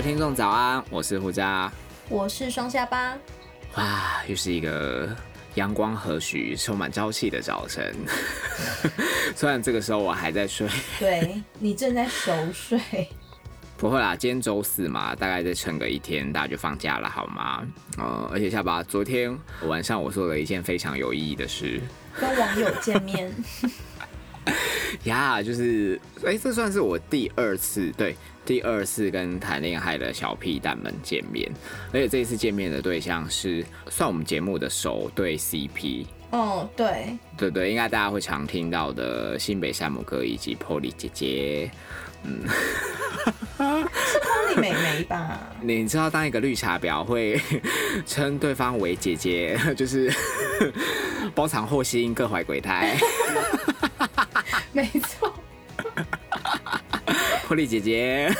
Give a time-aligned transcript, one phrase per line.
[0.00, 1.70] 位听众早安，我是胡佳，
[2.08, 3.14] 我是双下巴。
[3.74, 5.14] 哇，又是一个
[5.56, 7.94] 阳光和煦、充满朝气的早晨。
[9.36, 10.66] 虽然这个时候我还在睡，
[10.98, 12.80] 对你正在熟睡。
[13.76, 17.62] 不会啦，今天周四嘛，大概再撑个一天，大家就放假了，好吗？
[17.98, 21.78] 呃，而且下巴，昨天晚上我做了一件非常有意义的事，
[22.18, 23.30] 跟网友见面。
[25.04, 28.16] 呀，就是哎，这算是我第二次对
[28.50, 31.48] 第二次跟谈恋爱的小屁蛋们见面，
[31.92, 36.04] 而且这一次见面的对象是算我们节目的首对 CP。
[36.32, 41.70] 哦，对，对对，应该大家会常听到的新北山姆哥以及 Polly 姐姐。
[42.24, 42.40] 嗯，
[43.56, 45.38] 是 Polly 妹妹吧？
[45.62, 47.40] 你知道当一个绿茶婊会
[48.04, 50.12] 称对方为姐姐， 就是
[51.36, 52.98] 包藏祸心，各怀鬼胎。
[54.74, 55.29] 没错。
[57.50, 58.32] 波丽姐姐，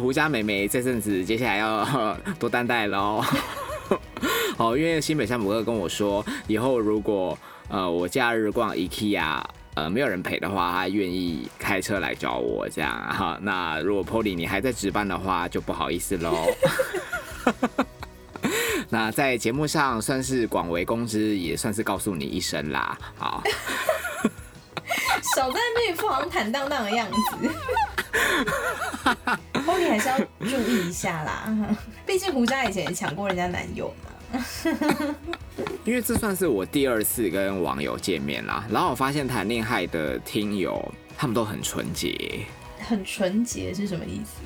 [0.00, 3.22] 胡家妹妹，这阵子接下来要 多担待喽。
[4.56, 9.42] 哦，因为新北山姆哥跟我说，以后如果呃我假日逛 IKEA。
[9.74, 13.38] 呃，没有人陪的话，他愿意开车来找我这样 哈。
[13.42, 16.46] 那如果 Polly 你还在值班的话，就不好意思喽。
[18.88, 22.98] 那在节目上算是广为公知，也算是告诉你一声啦。
[23.18, 23.42] 好，
[25.36, 27.50] 少在那副好坦荡荡的样子。
[29.52, 34.10] Polly 还是要注意一下啦，毕竟胡家以前也抢过人家男友嘛。
[35.84, 42.44] 因为这算是我第二次跟网友见面啦，然后我发现谈恋爱的听友他们都很纯洁，
[42.80, 44.42] 很纯洁是什么意思？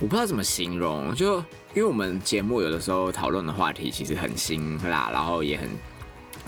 [0.00, 1.38] 我不知道怎么形容，就
[1.74, 5.68] 因为我们节目有的时候讨论的话题其实很辛辣，然后也很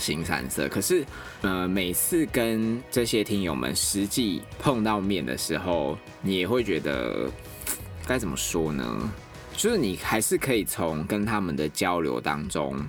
[0.01, 1.05] 新三色，可是
[1.43, 7.31] 呃每次跟这些听友们实际碰到面的时候，你也会觉得
[8.09, 9.13] 该怎么说呢？
[9.57, 12.83] 就是你还是可以从跟他们的交流当中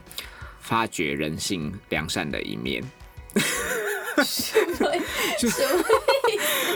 [0.61, 2.81] 发掘人性良善的一面。
[4.23, 4.89] 什么？
[5.37, 5.83] 什么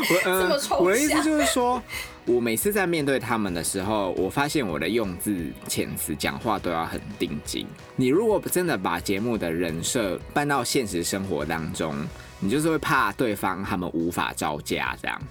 [0.01, 0.23] 意思？
[0.23, 1.81] 这么抽我的意思就是说，
[2.25, 5.35] 我每次在面对他们的时候，我发现我的用字
[5.67, 7.67] 遣词、讲话都要很定睛。
[7.95, 11.95] 你如果真的把节目的人设搬到现实生活当中，
[12.39, 15.21] 你就是会怕对方他们无法招架这样。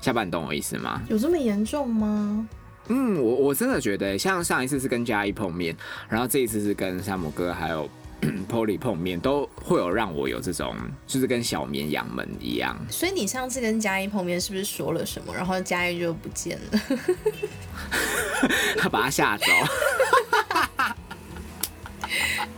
[0.00, 1.02] 下半，你懂我意思吗？
[1.08, 2.48] 有这么严重吗？
[2.90, 5.76] 嗯，我我真的觉得，像上一次是跟嘉义碰面，
[6.08, 7.86] 然后这一次是跟山姆哥还有
[8.48, 10.74] Polly 碰面，都会有让我有这种，
[11.06, 12.76] 就是跟小绵羊们一样。
[12.90, 16.80] 所以你上次跟嘉一碰面，是不是说了什么，然后嘉一就不见了？
[18.78, 19.44] 他把他吓走。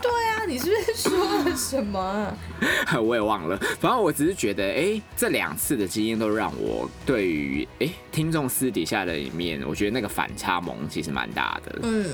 [0.01, 2.37] 对啊，你是不是说了什么？
[3.01, 3.57] 我也忘了。
[3.79, 11.79] 反正我只是觉得，哎，这两次的经验都让我对于哎听众私底下的一面，我觉得那个反差萌其实蛮大的。
[11.83, 12.05] 嗯，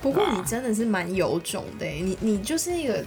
[0.00, 3.04] 不过你真的是蛮有种的，你你就是一个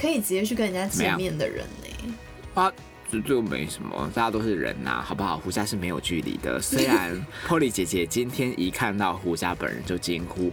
[0.00, 2.14] 可以直接去跟人家见面的人呢。
[2.54, 2.72] 啊，
[3.10, 5.38] 这就没什么，大家都是人呐，好不好？
[5.38, 6.60] 胡家是没有距离的。
[6.60, 7.14] 虽然
[7.46, 10.52] Polly 姐姐今天一看到胡家本人就惊呼。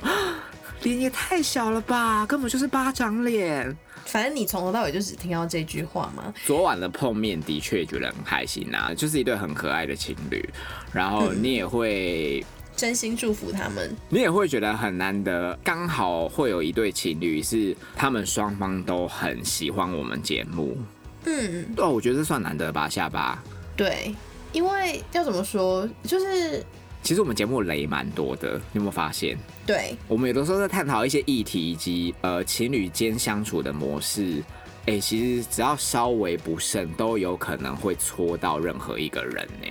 [0.86, 3.76] 脸也太小了吧，根本就是巴掌脸。
[4.06, 6.32] 反正你从头到尾就只听到这句话嘛。
[6.46, 10.48] 昨晚的碰面的确觉得很开心啊，就是一对很可爱的情侣。
[10.94, 12.46] 然后你也会
[12.76, 20.78] 真心祝福他们，你也会觉得很难得，刚好会有一对情侣是他们双方都很喜欢我们节目。
[21.26, 23.44] 嗯，哦，我觉得这算难得吧，下巴。
[23.76, 24.16] 对，
[24.52, 26.64] 因为要怎么说，就是。
[27.06, 29.38] 其实我们节目雷蛮多的，你有没有发现？
[29.64, 34.44] 对，我们有的时候在探讨一些议题以及呃情侣间相处的模式，
[34.88, 39.68] 哎，其实只要稍微不慎，都有可能会戳到任何一个人呢，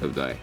[0.00, 0.36] 对不对？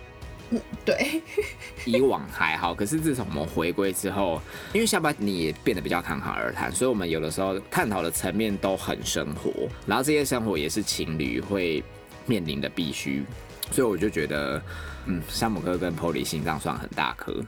[0.52, 1.22] 嗯，对。
[1.84, 4.42] 以往还好，可是自从我们回归之后，
[4.72, 9.52] 因为下巴你也变得比较侃侃而谈，所以我们有的时候探讨的层面都很生活，
[9.86, 11.84] 然后这些生活也是情侣会
[12.26, 13.26] 面临的必须，
[13.72, 14.62] 所以我就觉得。
[15.06, 17.44] 嗯，山姆哥跟 Polly 心脏算很大颗，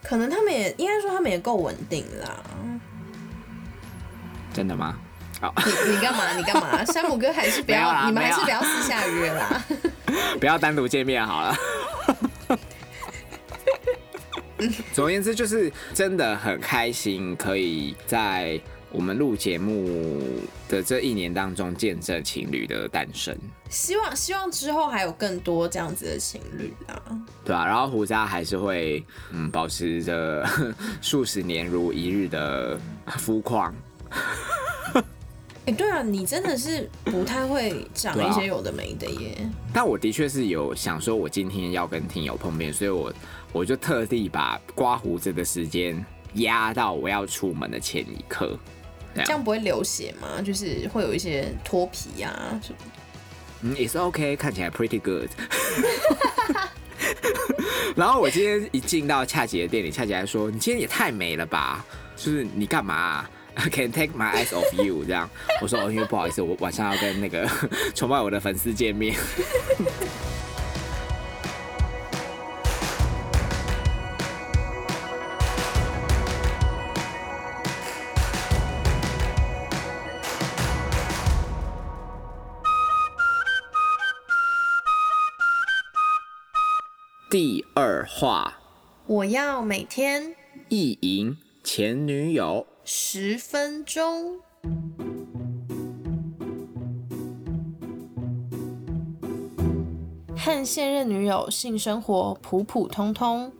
[0.00, 2.36] 可能他们也应该说他们也够稳定啦。
[4.54, 4.96] 真的吗？
[5.40, 6.32] 好，你你干嘛？
[6.36, 6.84] 你干嘛？
[6.86, 9.60] 山姆哥还是不要，你们还是不要私下约啦。
[10.38, 11.56] 不要单独见面好了。
[14.94, 18.60] 总而言之，就是真的很开心，可以在。
[18.92, 20.20] 我们录节目
[20.68, 23.36] 的这一年当中，见证情侣的诞生。
[23.68, 27.00] 希望希望之后还有更多这样子的情侣啊，
[27.44, 30.44] 对啊，然后胡渣还是会嗯保持着
[31.00, 32.76] 数十年如一日的
[33.18, 33.72] 肤况。
[35.66, 39.48] 哎，对啊，你真的是不太会讲一些有的没的耶。
[39.72, 43.12] 但我的确是有想说，我今天要跟听友碰面，所以我
[43.52, 46.04] 我就特地把刮胡子的时间
[46.34, 48.58] 压到我要出门的前一刻。
[49.24, 50.42] 这样不会流血吗？
[50.42, 52.30] 就是会有一些脱皮呀
[52.62, 52.78] 什么？
[53.62, 55.28] 嗯，也是 OK，看起来 pretty good。
[57.96, 61.84] 然后我今天一进到恰姐的店里，恰姐还说：“你今天也太美了吧！
[62.16, 63.26] 就是你干嘛？”
[63.72, 65.28] Can take my eyes off you，这样
[65.60, 67.46] 我说哦，因为不好意思，我晚上要跟那个
[67.94, 69.14] 崇拜我的粉丝见面。
[87.74, 88.58] 二话，
[89.06, 90.34] 我要每天
[90.68, 92.66] 意淫前女友。
[92.84, 94.40] 十分钟，
[100.36, 103.52] 和现任女友性生活普普通通，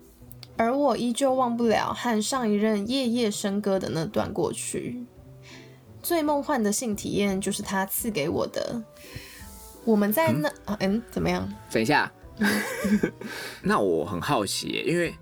[0.57, 5.05] 而我依旧忘不了和上一任夜夜笙歌的那段过去。
[6.03, 8.83] 最梦幻的性体验就是他赐给我的。
[9.85, 10.53] 我们在那……
[10.81, 11.49] 嗯，怎么样？
[11.71, 12.11] 等一下，
[13.63, 15.15] 那我很好奇，因为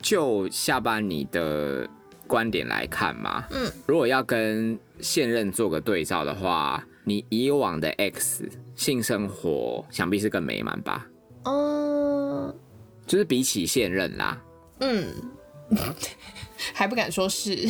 [0.00, 1.88] 就下班你的。
[2.28, 11.06] 观点来看嘛，嗯，如果要跟现任做个对照的话，你以往的 X 性生活想必是更美满吧？
[11.44, 12.52] 嗯，
[13.06, 14.42] 就是比起现任啦，
[14.80, 15.06] 嗯，
[16.74, 17.68] 还不敢说是。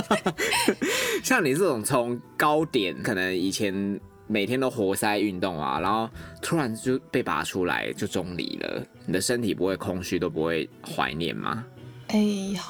[1.22, 6.08] 像你这种从高点，可能以前每天都活塞运动啊，然后
[6.40, 11.64] 突然就被拔出来就中离了，你的身体不会空虚，都不会怀念吗？
[12.08, 12.18] 哎
[12.54, 12.62] 呀。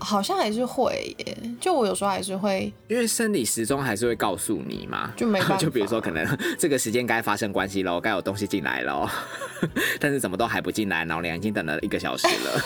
[0.00, 5.56] 好像还是会耶，就我有时候还是会，因为生理时钟还是会告诉你嘛，就没办法。
[5.58, 6.24] 就比如说，可能
[6.56, 9.08] 这个时间该发生关系喽，该有东西进来喽，
[9.98, 12.60] 但是怎么都还不进来，老娘已经等了一个小时了。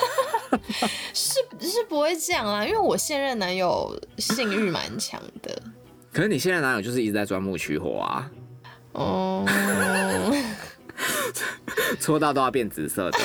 [1.14, 5.62] 是是不会这样啦，因为我现任男友性欲蛮强的。
[6.12, 8.30] 可是你现在男友就是一直在钻木取火啊。
[8.92, 9.44] 哦。
[11.98, 13.18] 搓到都要变紫色的。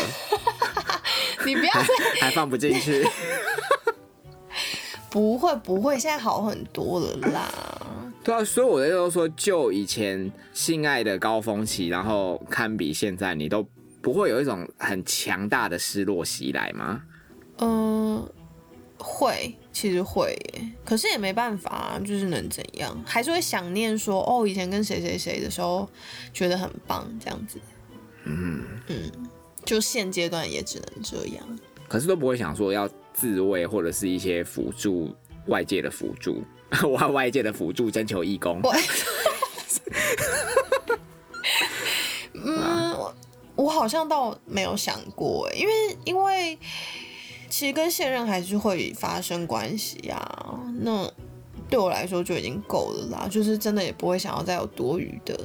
[1.45, 1.72] 你不要
[2.19, 3.06] 还放不进去，
[5.10, 7.50] 不会不会，现在好很多了啦。
[8.24, 13.66] 对啊，所以我的意思说，就以前性爱的高峰期，然后堪比现在，你都
[14.01, 17.01] 不会有一种很强大的失落袭来吗？
[17.60, 18.30] 嗯，
[18.97, 20.38] 会，其实会，
[20.85, 25.88] 可是也没办法，就是能怎样，还是会想念说，哦，以前跟谁谁谁的时候，
[26.33, 27.59] 觉得很棒，这样子。
[28.25, 29.11] 嗯嗯。
[29.65, 31.59] 就现阶段也只能这样，
[31.89, 35.13] 可是都不会想说要自卫或者是一些辅助
[35.47, 36.41] 外界的辅助，
[36.88, 38.61] 我外界的辅助征求义工。
[42.31, 42.95] 嗯，
[43.57, 46.57] 我好像倒没有想过，因为因为
[47.49, 50.19] 其实跟现任还是会发生关系呀，
[50.81, 51.09] 那
[51.69, 55.38] 对我来说就已经够了啦，就是真的也不会想要再有多余的。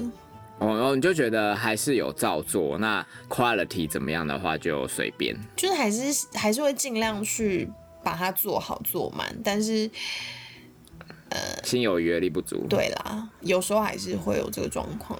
[0.58, 7.68] 哦，然后你就觉得还是有照做，那 quality 怎么样的话就随便，就是还是还是会尽量去
[8.04, 9.90] 把它做好做满，但是
[11.30, 12.64] 呃，心有余而力不足。
[12.68, 15.18] 对啦，有时候还是会有这个状况，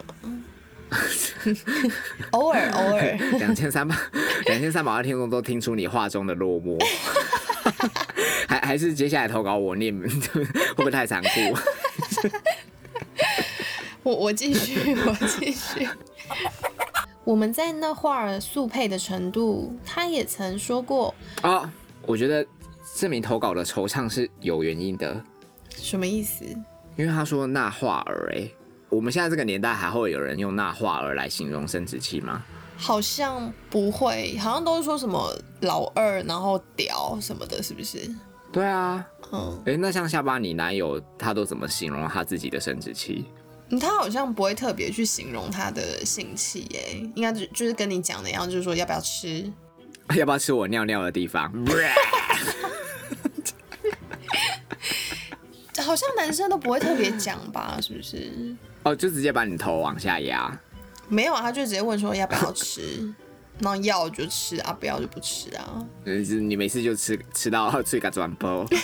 [2.32, 3.02] 偶尔 偶尔。
[3.38, 3.96] 两千三百
[4.46, 6.78] 两千三百万听众都听出你话中的落寞，
[8.49, 11.30] 还还是接下来投稿我念，会不会太残酷？
[14.02, 15.88] 我我继续，我继续。
[17.25, 21.72] 我们在那画儿速配的程度，他也曾说过啊。
[22.04, 22.44] 我觉得
[22.96, 25.25] 这名投稿的惆怅是有原因的。
[25.76, 26.44] 什么意思？
[26.96, 28.49] 因为他说那画儿，哎，
[28.92, 32.42] 我们现在这个年代还会有人用那话儿来形容生殖器吗？
[32.76, 37.99] 好像不会，好像都是说什么老二，然后屌什么的，是不是？
[38.52, 43.25] 对啊，嗯，哎，那像下巴你男友他都怎么形容他自己的生殖器？
[43.80, 49.50] 他好像不会特别去形容他的性器，耶，应该就就是跟你讲的一样，就是说要不要吃，
[50.14, 51.50] 要不要吃我尿尿的地方。
[55.92, 58.32] 好像男生都不会特别讲吧， 是不是？
[58.82, 60.58] 哦，就直接把你头往下压。
[61.06, 63.12] 没有啊，他就直接问说要不要吃，
[63.61, 65.87] 那要就吃啊，不要就不吃啊。
[66.06, 68.66] 你每次就吃吃到最个转播。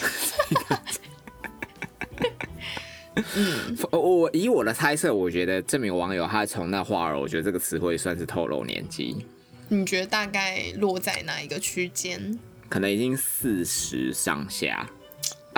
[3.35, 9.25] 嗯，我以我的猜测，我觉得这名网友他从那话儿，我觉得这个词汇算是透露年纪。
[9.69, 12.39] 你觉得大概落在哪一个区间？
[12.69, 14.87] 可能已经四十上下。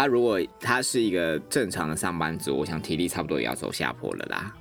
[0.01, 4.57] 啊，如果他是一个正常的上班族，我想体力差不多也要走下坡了啦。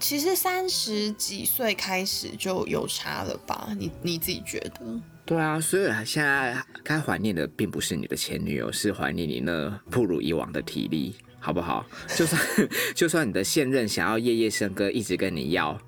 [0.00, 3.68] 其实三十几岁开始就有差了吧？
[3.78, 5.00] 你你自己觉得？
[5.24, 11.86] 对啊，所以现在该怀念的并不是你的前女友，是怀念你那不如以往的体力，好不好？
[12.16, 12.42] 就算
[12.96, 15.78] 就算你的现任想要夜夜笙歌，一直跟你要，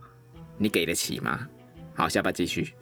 [0.56, 1.44] 你给得起吗？
[1.92, 2.72] 好，下巴继续。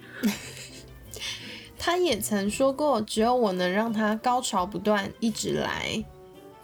[1.86, 6.02] 他也曾说过，只有我能让他高潮不断，一直来。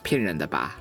[0.03, 0.79] 骗人的吧？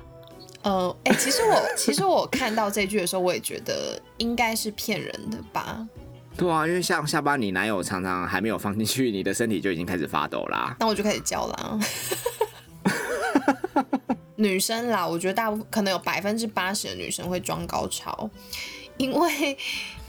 [0.62, 5.86] 呃，哎、其实我其实我看到这句的时候，我也觉得应该是骗人的吧。
[6.38, 10.74] 对啊，因为像下巴，你男友常常还没有放进去，你的身体就已经开始发抖啦。
[10.80, 11.78] 那我就开始叫啦。
[14.36, 18.30] 女生啦，我觉得大部分可能有百分之八十的女生会装高潮，
[18.96, 19.58] 因为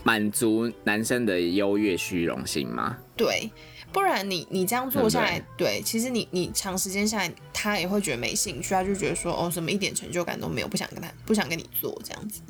[0.03, 2.95] 满足男生的优越虚荣心吗？
[3.17, 3.51] 对，
[3.93, 12.41] 不然你你这样做下来，对，其实你你长时间下来，他也会觉得没兴趣，他就觉得说哦，什么一点成就感都没有，不想跟他不想跟你做这样子。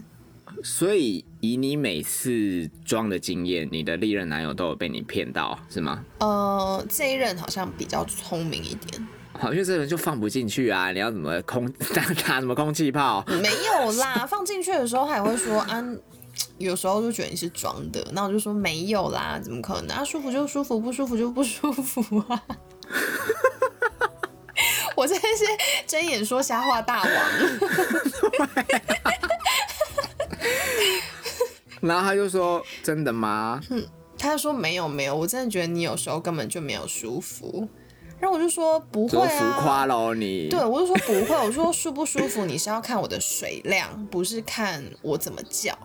[0.64, 6.06] 所以以你每次装的经验，你的历任男友都有被你骗到，是吗？
[6.20, 9.08] 呃，这一任好像比较聪明一点，
[9.40, 10.92] 好，因为这人就放不进去啊！
[10.92, 13.26] 你要怎么空 打打什么空气炮？
[13.42, 15.84] 没有啦，放进去的时候他也会说啊，
[16.62, 20.04] 有时候就觉得你是装的，那我就说没有啦，怎么可能啊？
[20.04, 22.44] 舒服就舒服，不舒服就不舒服啊！
[24.96, 25.46] 我真的是
[25.88, 27.12] 睁眼说瞎话大王。
[31.82, 33.60] 然后他就说：“真的吗？
[33.70, 33.84] 嗯
[34.18, 37.68] 他就说没有没有，我真的觉得你有时候根本就没有舒服。
[38.20, 40.48] 然后我就说不会说浮啊，夸喽你。
[40.48, 45.76] 对，我就说不会，我说舒不舒服你是要看我的水量，不是看我怎么叫，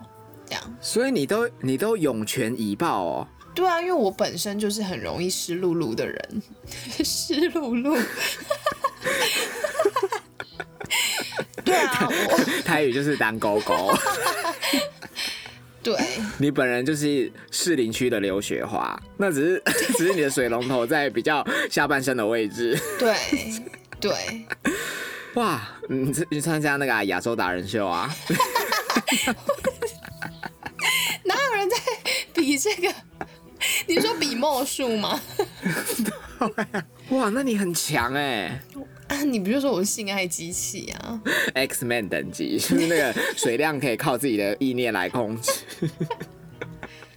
[0.46, 0.76] 这样。
[0.80, 3.28] 所以你都你都涌泉以报哦。
[3.54, 6.42] 对啊，因为我本身就是很容易湿漉漉的人，
[7.04, 7.98] 湿漉漉。
[11.64, 13.92] 对啊，我 台语就是当狗狗。
[15.82, 15.96] 对
[16.38, 19.62] 你本人就是士林区的刘雪华，那只是
[19.96, 22.76] 只是你的水龙头在比较下半身的位置。
[22.98, 23.14] 对
[24.00, 24.12] 对，
[25.34, 28.12] 哇，你这你参加那个啊亚洲达人秀啊？
[33.86, 35.20] 你说比墨术吗？
[37.10, 38.60] 哇，那你很强哎
[39.08, 41.20] 啊， 你不就说我是性爱机器啊
[41.54, 45.52] ？，X Man 等级，就是那个水量可以靠自己的意念来控制。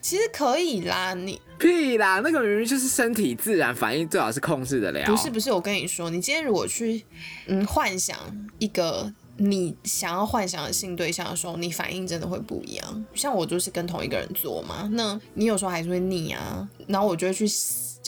[0.02, 5.06] 其实可以啦，你屁啦，那个明明就是身体自然反应，最好是控制得了。
[5.06, 7.04] 不是不是，我跟你说，你今天如果去
[7.48, 8.18] 嗯幻想
[8.60, 13.06] 一个你想要幻想的性对象的时候，你反应真的会不一样。
[13.14, 17.46] 像我就是跟同一个人做嘛，那你有时候还是会腻啊，然后我就会去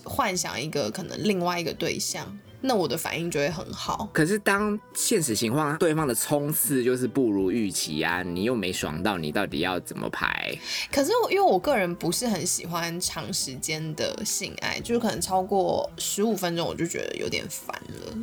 [0.03, 4.09] 幻想一个可能另外一个对象，那我的反应就会很好。
[4.11, 10.53] 可是当现实情况对方的冲刺就是不如预期啊，你又没爽到，你到底要怎么排？
[10.91, 18.17] 可是我因为我个人不是很喜欢长时间的性爱，就是可能超过十五分钟我就觉得有点烦了。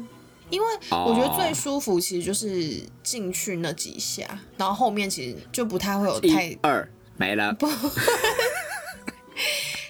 [0.50, 4.26] 因为我觉得最舒服其实就是进去那几下，
[4.56, 7.54] 然后后面其实就不太会有太二没了，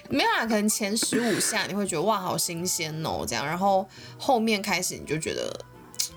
[0.09, 3.87] 没有啊，可能前十五下你会觉得哇好新鲜哦这样，然后
[4.17, 5.65] 后面开始你就觉得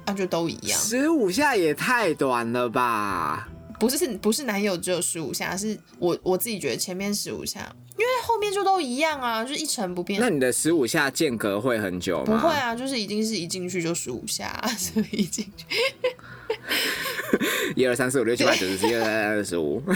[0.06, 3.48] 啊就都一样，十五下也太短了吧？
[3.78, 7.74] 不是不是男友只有十五下，是我我自己觉得前面十五下，
[8.22, 10.20] 后面就都一样啊，就一成不变。
[10.20, 12.38] 那你的十五下间隔会很久吗？
[12.40, 15.66] 不会啊，就是一定是一进去就十五下， 所以一进去。
[17.74, 19.82] 一二三四五六七八九十十一二三二十五。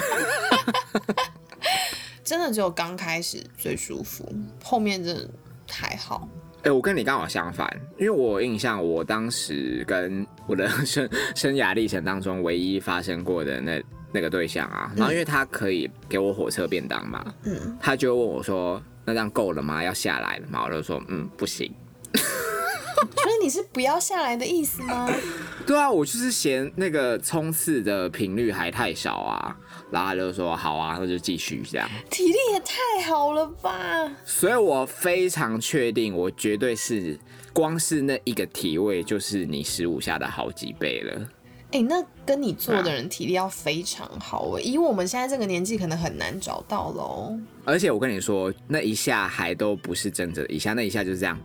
[2.25, 4.29] 真的只有刚开始最舒服，
[4.65, 5.31] 后面真的
[5.71, 6.29] 还好。
[6.65, 13.81] 哎、我跟你刚好相反，因为我有印象，我当时跟我的生生涯历程当中唯一发生过的那
[14.17, 19.85] 那个对象啊，然后因为他可以给我火车便当嘛，嗯，他就问我说：“那这样够了吗？
[19.85, 21.71] 要下来了吗？”我就说：“嗯，不行。
[22.17, 25.07] 所以你是不要下来的意思吗？”
[25.67, 29.55] 对啊，我就是嫌那个冲刺的频率还太少啊，
[29.91, 34.11] 然后他就说：“好啊，那就继续这样。”体力也太好了吧！
[34.25, 37.19] 所以我非常确定，我绝对是
[37.53, 41.29] 光是那一个体位就是你十五下的好几倍了。
[41.73, 47.37] 哎、那跟你做的人体力要非常好哎、以我们现在这个年纪，可能很难找到喽。
[47.65, 51.39] 而且我跟你说，那一下还都不是真的一下，那一下就是这样，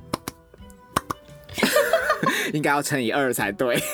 [2.54, 3.82] 应该要乘以二才对。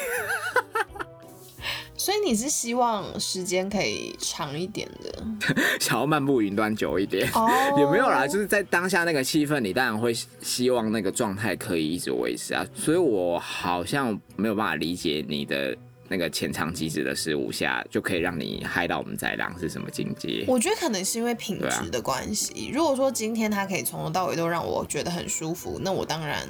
[1.95, 5.11] 所以你是希望时间可以长一点的？
[5.79, 12.65] 想要漫步云端久一点，哦也没有啦，就是在当下那个气氛，你当然会希望那个状态可以一直维持啊。
[12.75, 15.75] 所以我好像没有办法理解你的
[16.09, 20.45] 那个潜藏机制的事物下，就可以让你嗨到我们宰狼是什么境界？
[20.47, 22.71] 我觉得可能是因为品质的关系。
[22.73, 26.47] 如果说今天他可以从头到尾都让我觉得很舒服，那我当然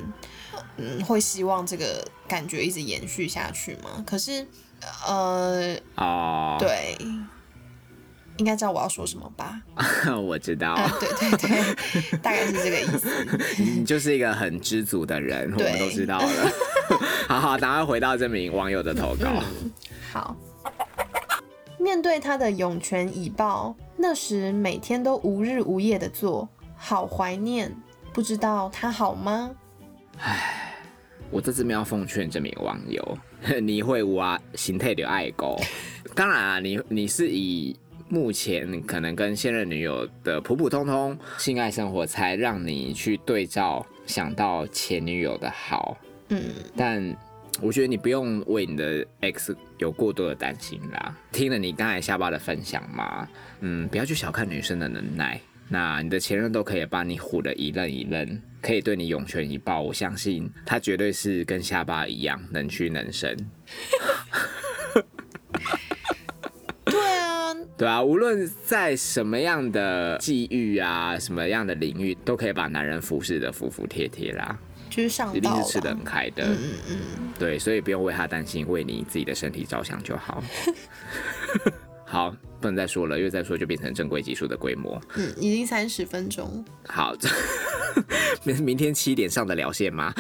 [0.78, 4.04] 嗯会希望这个感觉一直延续下去嘛。
[4.06, 4.46] 可是
[5.08, 6.96] 呃，哦，对，
[8.38, 9.62] 应该知道我要说什么吧？
[10.18, 13.08] 我知道，啊，对对对，大概是这个意思。
[13.62, 16.28] 你就是一个很知足的人，我们都知道了。
[17.28, 19.44] 好 好，赶快回到这名网友的投稿。
[20.12, 20.36] 好，
[21.80, 27.76] 面对他的涌泉以报，那时每天都无日无夜的做，好怀念。
[28.14, 29.52] 不知道他好吗？
[31.30, 33.18] 我这次没有奉劝这名网友，
[33.62, 35.60] 你会挖心态的爱狗。
[36.16, 37.78] 当然啊，你你是以
[38.10, 45.98] 目前可能跟现任女友的普普通通性爱生活，才让你去对照想到前女友的好。
[46.30, 46.42] 嗯，
[46.76, 47.16] 但
[47.62, 51.18] 我觉得你不用为你的 X 有过多的担心啦。
[51.32, 53.28] 听了你刚才下巴的分享嘛，
[53.62, 55.40] 嗯，不要去小看女生的能耐。
[55.70, 63.36] 那你的前任都可以把你唬得一愣一愣，可以对你涌泉以报，我相信他绝对是跟下巴一样能屈能伸。
[66.86, 74.58] 对啊，对啊，无论在什么样的际遇啊，什么样的领域，都可以把男人服侍的服服帖帖啦，
[74.90, 75.92] 就是上一定是吃的。
[75.92, 76.44] 很开的。
[76.46, 76.58] 嗯
[76.90, 76.98] 嗯，
[77.38, 80.44] 对，所以不用为他担心，为你自己的身体着想就好。
[82.04, 85.00] 好，不能再说了，因为再说就变成正规技术的规模。
[85.16, 86.66] 嗯，已经三十分钟。
[86.88, 87.30] 好，这
[88.44, 90.12] 明明天七点上得了线吗？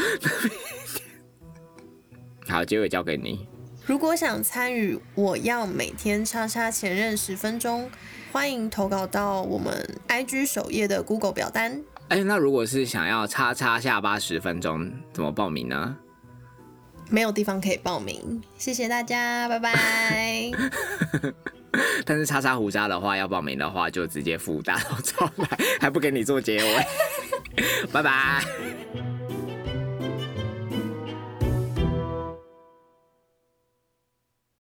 [2.48, 3.48] 好，结尾交给你。
[3.88, 7.90] 如果想参与，我要每天叉叉前任十分钟，
[8.34, 9.74] 欢迎投稿到我们
[10.10, 11.82] IG 首页的 Google 表单。
[12.10, 15.96] 哎、那如果是想要叉叉下巴十分钟，怎么报名呢？
[17.10, 20.52] 没有地方可以报名，谢谢大家，拜拜。
[22.06, 25.48] 但是叉叉胡渣的话，要报名的话就直接附大头照来，
[25.80, 26.86] 还不给你做结尾。
[27.94, 28.44] 拜拜。